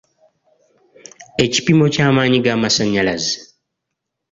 [1.45, 3.35] Ekipimo ky'amaanyi g'amasannyalaze.